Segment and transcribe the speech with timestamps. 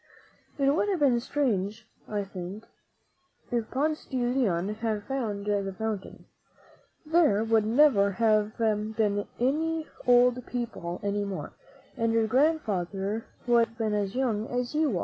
[0.57, 2.65] It would have been very strange, I think,
[3.51, 6.25] if Ponce de Leon had found the fountain.
[7.05, 11.53] There would never have been any old people any more,
[11.95, 14.99] and your grand father would have been as young as you are.